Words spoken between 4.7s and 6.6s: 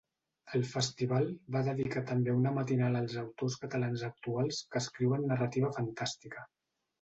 que escriuen narrativa fantàstica.